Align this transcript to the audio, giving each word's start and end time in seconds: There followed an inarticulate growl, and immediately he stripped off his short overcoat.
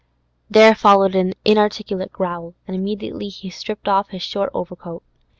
There 0.49 0.73
followed 0.73 1.13
an 1.13 1.35
inarticulate 1.45 2.11
growl, 2.11 2.55
and 2.67 2.75
immediately 2.75 3.29
he 3.29 3.51
stripped 3.51 3.87
off 3.87 4.09
his 4.09 4.23
short 4.23 4.49
overcoat. 4.51 5.03